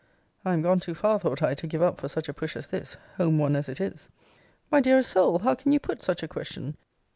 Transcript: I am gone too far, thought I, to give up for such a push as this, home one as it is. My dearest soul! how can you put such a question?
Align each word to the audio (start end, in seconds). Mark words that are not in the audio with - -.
I 0.43 0.53
am 0.55 0.63
gone 0.63 0.79
too 0.79 0.95
far, 0.95 1.19
thought 1.19 1.43
I, 1.43 1.53
to 1.53 1.67
give 1.67 1.83
up 1.83 1.99
for 1.99 2.07
such 2.07 2.27
a 2.27 2.33
push 2.33 2.55
as 2.57 2.65
this, 2.65 2.97
home 3.17 3.37
one 3.37 3.55
as 3.55 3.69
it 3.69 3.79
is. 3.79 4.09
My 4.71 4.81
dearest 4.81 5.11
soul! 5.11 5.37
how 5.37 5.53
can 5.53 5.71
you 5.71 5.79
put 5.79 6.01
such 6.01 6.23
a 6.23 6.27
question? 6.27 6.75